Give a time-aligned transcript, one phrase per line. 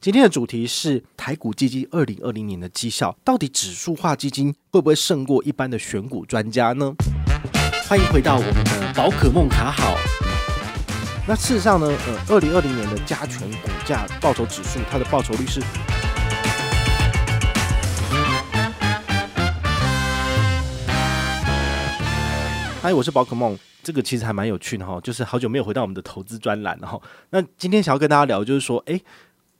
[0.00, 6.94] 今天的主题是台股基金二零二零年的绩效，到底指数化基金会不会胜过一般的选股专家呢？
[7.88, 9.96] 欢迎回到我们的宝可梦卡好。
[11.26, 15.60] 那事实上呢，呃，二零二零年的加权股价报酬指数，它的报酬率是。
[22.80, 23.58] 嗨，我是宝可梦。
[23.80, 27.00] 这个其实还蛮有趣的哈，就是好久没有回到我们的投资专栏了哈。
[27.30, 29.02] 那今天想要跟大家聊，就是说，诶。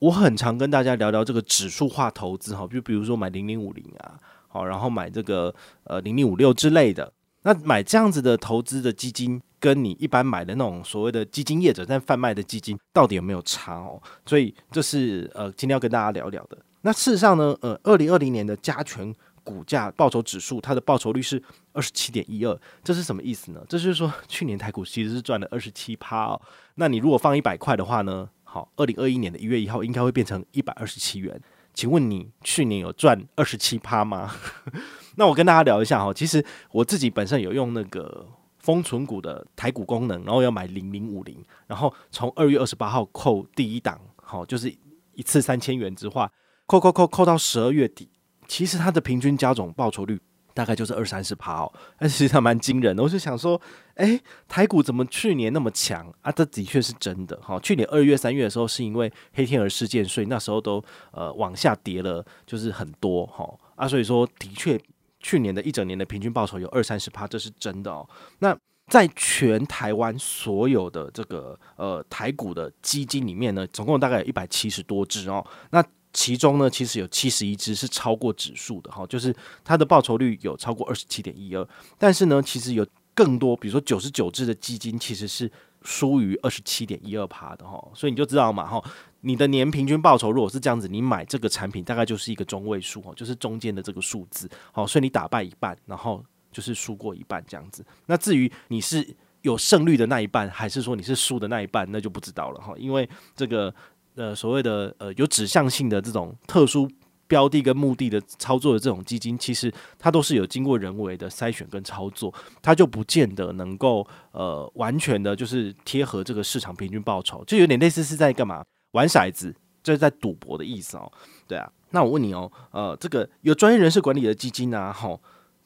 [0.00, 7.12] 我很常跟大家聊聊这个指数化投资哈，就比如说买零零五零啊，好，然后买这个呃零零五六之类的。
[7.42, 14.00] 那买这样子的投资的基金，跟你一般买的那种所谓的基金业者在贩卖的基金，到底有没有差哦？
[14.24, 16.56] 所以这是呃今天要跟大家聊聊的。
[16.80, 19.14] 那事实上呢，呃，二零二零年的加权
[19.44, 21.42] 股价报酬指数，它的报酬率是
[21.74, 23.60] 二十七点一二，这是什么意思呢？
[23.68, 26.40] 这就是说去年台股其实是赚了二十七趴哦。
[26.76, 28.26] 那你如果放一百块的话呢？
[28.52, 31.40] 好，二零二一年的一月一号应该会变成一百二十七元。
[31.72, 34.34] 请问你去年有赚二十七趴吗？
[35.14, 38.26] 那我跟大家聊一下哈，其实我自己本身有用那个
[38.58, 44.74] 丰存股的台股功能，然后要买零零五零，然后从二月二十八号扣第一档，好，就是
[45.14, 46.28] 一次三千元之话，
[46.66, 48.10] 扣扣扣扣到十二月底，
[48.48, 50.20] 其实它的平均加总报酬率。
[50.60, 53.02] 大概就是二三十趴哦，但实际上蛮惊人的。
[53.02, 53.58] 我就想说，
[53.94, 56.30] 诶，台股怎么去年那么强啊？
[56.30, 57.58] 这的确是真的哈。
[57.60, 63.88] 去年二月、三月的时候，是因为黑天鹅事件，所以那时候都呃往下跌了，就是很多哈啊。
[63.88, 64.78] 所以说，的确
[65.18, 68.06] 去年的一整年的平均报酬有二三十趴，这是真的哦。
[68.40, 68.54] 那
[68.88, 75.42] 在全台湾所有的这个呃台股的基金里面呢，总共大概有一百七十多只哦。
[75.70, 75.82] 那
[76.12, 81.66] 其中呢，其实有七十一只是超过指数的哈，就是它的报酬率有超过二十七点一二。
[81.98, 85.50] 但是呢，其实有更多，比如说九十九只的基金其实是
[85.82, 87.80] 输于二十七点一二趴的哈。
[87.94, 88.82] 所以你就知道嘛哈，
[89.20, 94.50] 你的年平均报酬如果是这样子，你买这个产品大概就是一个中位数哈，就是中间的这个数字。
[94.72, 97.86] 好，所以你打败一半，然后就是输过一半这样子。
[98.06, 103.72] 那至于你是有胜率的那一半，还是说你是输的那一半，那就不知道了哈，因为这个。
[104.20, 106.86] 呃，所谓的呃有指向性的这种特殊
[107.26, 121.10] 标的跟目的的操作的这种基金，其实它都是有经过人为的筛选跟操作，它就不见得能够呃完全的就是贴合这个市场平均报酬，就有点类似是在干嘛玩骰子，就是在赌博的意思哦。
[121.48, 125.18] 对啊，那我问你哦，呃，这个有专业人士管理的基金啊，吼。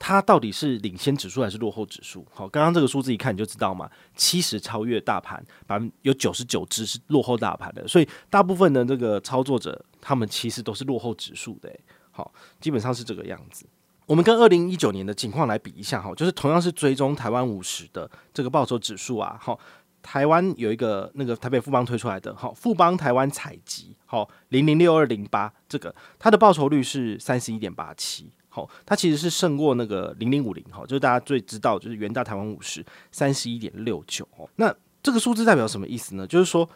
[0.06, 2.26] 它到底是领先指数还是落后指数？
[2.30, 11.74] 好，刚刚这个数字一看你就知道嘛，七十超越大盘，百分有九十九只是落后大盘的，所以大部分的这个操作者，他们其实都是落后指数的。
[12.10, 13.64] 好，基本上是这个样子。
[14.04, 19.58] 我们跟二零一九年的情况来比一下，哈，就是同样是追踪台湾五十的这个报酬指数啊，好，
[20.02, 28.30] 台湾有一个那个台北富邦推出来的，好，富邦台湾采集，好，零零六二零八，这个它的报酬率是三十一点八七。
[28.54, 34.72] 好，它其实是胜过那个零零五零，哈，就是大家最知道就是元大台湾五十三十一点六九，哦，那
[35.02, 36.24] 这个数字代表什么意思呢？
[36.24, 36.68] 就是说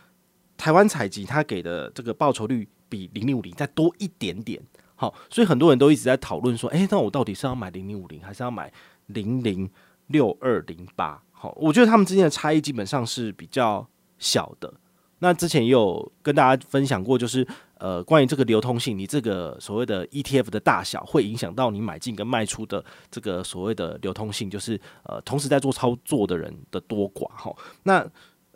[0.57, 4.61] 台湾采集它给的这个报酬率比零零五零再多一点点，
[4.97, 8.73] 好，所以很多人都一直在讨论说，诶，那我到底是要买零零五零还是要买
[9.07, 9.71] 零零
[10.09, 11.23] 六二零八？
[11.31, 13.87] 好，我觉得他们之间的差异基本上是比较
[14.19, 14.75] 小的。
[15.21, 17.47] 那之前也有跟大家分享过，就是。
[17.81, 27.55] 呃，关于这个流通性，你这个所谓的 ETF 的大小会影响到你买进跟卖出的这个所谓的流通性，就是呃，同时在做操作的人的多寡哈。
[27.85, 28.05] 那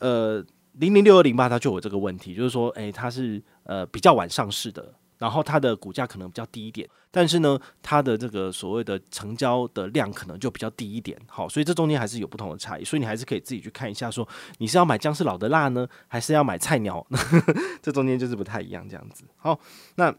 [0.01, 4.93] 呃，零零六二零八它就有这个问题，就是说，诶，它是呃比较晚上市的。
[5.23, 14.29] 然后它的股价可能比较低一点，但是呢，它的这个所谓的成交的量可能就比较低一点，好，所以这中间还是有不同的差异，所以你还是可以自己去看一下，说
[14.59, 17.07] 你是要买姜是老的辣呢，还是要买菜鸟？
[17.81, 19.23] 这中间就是不太一样，这样子。
[19.37, 19.57] 好，
[19.95, 20.13] 那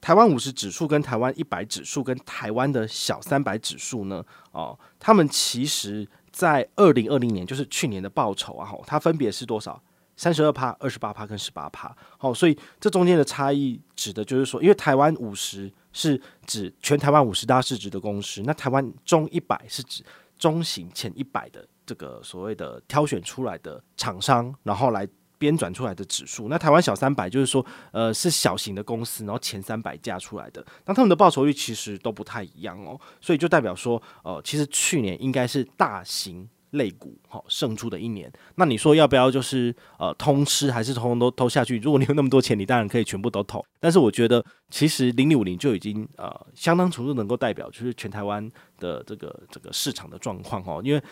[0.00, 4.24] 台湾五十指数跟台湾一百指数跟台湾的小三百指数呢？
[4.52, 9.82] 哦，他们其实在二零二零年，就是去年的报酬啊，它分别是多少？
[10.18, 20.02] 三十二趴、二十八趴跟十八趴，好，所以这中间的差异指的就是说，因为台湾五十是指全台湾五十大市值的公司，那台湾中一百是指
[20.36, 25.06] 中型前一百的这个所谓的挑选出来的厂商，然后来
[25.38, 26.48] 编转出来的指数。
[26.48, 36.48] 那台湾小三百就是说，呃，是小型的公司，然后前三百家出来的，那他们的报酬率其实都不太一样哦，所以就代表说，呃，其实去年应该是大型。
[36.70, 41.78] 肋骨好胜出的一年，那你说要不要就是呃通吃，还是通通都投下去？
[41.78, 43.64] 如果你有那么多钱，你当然可以全部都投。
[43.80, 48.46] 但是我觉得其实零零五零就已经呃相当程度能够代表就是全台湾
[48.78, 51.02] 的这个这个市场的状况哦，因为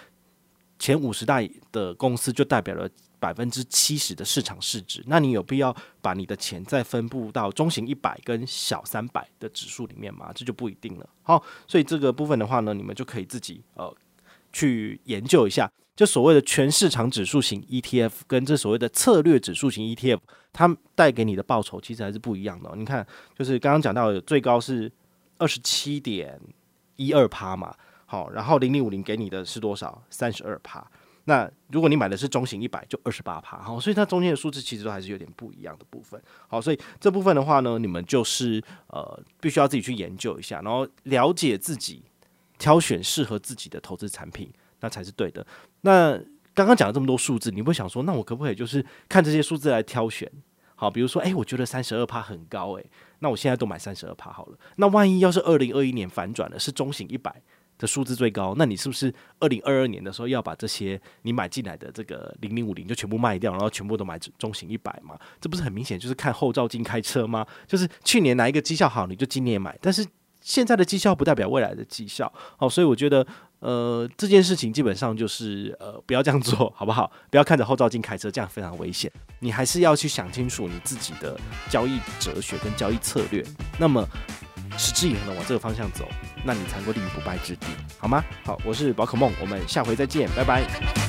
[0.78, 1.40] 前五十大
[1.72, 2.86] 的公司就代表了
[3.18, 10.30] 百分之七十的市场市值，那你有必要把你的钱再分布到中型一百跟小三百的指数里面吗？
[10.34, 11.08] 这就不一定了。
[11.22, 13.92] 好，所以这个部分的话呢，你们就可以自己呃
[14.56, 20.18] 去研究一下，就所谓的全市场指数型 ETF 跟这所谓的策略指数型 ETF，
[20.50, 22.70] 它带给你的报酬其实还是不一样的。
[22.74, 23.06] 你看，
[23.36, 24.90] 就是刚刚讲到的最高是
[25.36, 26.40] 二十七点
[26.96, 27.74] 一二趴嘛，
[28.06, 30.02] 好，然后零零五零给你的是多少？
[30.08, 30.82] 三十二趴。
[31.28, 36.18] 那如果你买的是中型一百，就二十八趴，好，所以它中间的数字其实都还是有点不一样的部分，
[36.48, 42.00] 好，所以这部分的话呢，你们就是呃，必须要自己去研究一下，然后了解自己，
[42.58, 44.50] 挑选适合自己的投资产品，
[44.80, 45.46] 那才是对的。
[45.82, 46.18] 那
[46.54, 50.30] 刚刚讲了这么多数字，你会想说，那我可不可以就是看这些数字来挑选？
[50.74, 52.86] 好，比如说，诶、欸，我觉得三十二趴很高，诶，
[53.20, 54.58] 那我现在都买三十二趴好了。
[54.76, 57.42] 那万一要是二零二一年反转了，是中型一百。
[57.78, 65.14] 的数字最高，那你是不是二零二二年的时候要把这些你买进来的这个零零五零就全部卖掉，然后全部都买中型一百嘛？
[65.38, 67.46] 这不是很明显就是看后照镜开车吗？
[67.66, 70.02] 就是去年哪一个绩效好，你就今年买，但是
[70.46, 73.26] 现在的绩效不代表未来的绩效，好，所以我觉得
[73.58, 77.10] 呃这件事情基本上就是呃不要这样做好不好？
[77.28, 79.10] 不要看着后照镜开车，这样非常危险。
[79.40, 81.36] 你还是要去想清楚你自己的
[81.68, 83.44] 交易哲学跟交易策略。
[83.78, 84.06] 那么。
[84.78, 86.06] 持之以恒的往这个方向走，
[86.44, 87.66] 那你才会立于不败之地，
[87.96, 88.22] 好吗？
[88.44, 91.05] 好，我是宝可梦，我们下回再见，拜拜。